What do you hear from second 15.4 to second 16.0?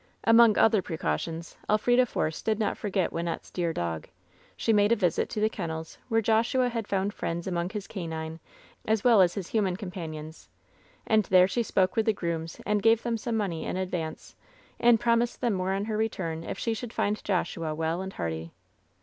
more on her